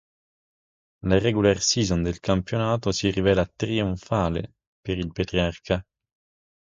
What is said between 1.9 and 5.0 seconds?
del campionato si rivela trionfale per